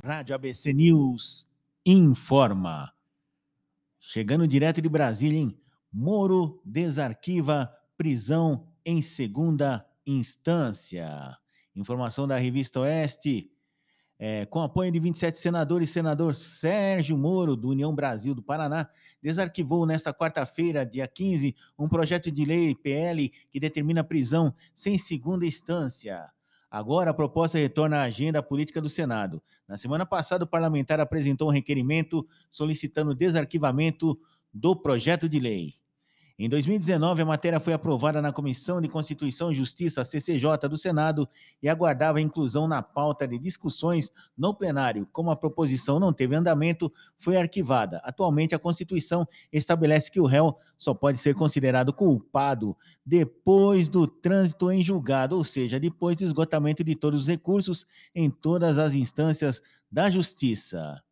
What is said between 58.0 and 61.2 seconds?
em todas as instâncias da Justiça.